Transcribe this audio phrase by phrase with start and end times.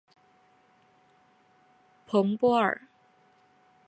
[2.07, 2.81] 蓬波尔。